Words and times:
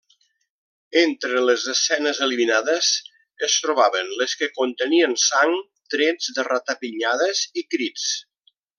Entre 1.01 1.43
les 1.49 1.65
escenes 1.73 2.21
eliminades 2.27 2.89
es 3.49 3.59
trobaven 3.67 4.11
les 4.23 4.35
que 4.41 4.51
contenien 4.57 5.17
sang, 5.27 5.57
trets 5.97 6.35
de 6.39 6.51
ratapinyades 6.53 7.47
i 7.63 7.67
crits. 7.77 8.13